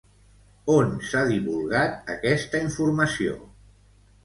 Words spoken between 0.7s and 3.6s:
On s'ha divulgat aquesta informació?